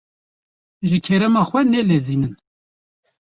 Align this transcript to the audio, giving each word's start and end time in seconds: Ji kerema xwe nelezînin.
Ji 0.89 0.97
kerema 1.05 1.43
xwe 1.49 1.59
nelezînin. 1.63 2.33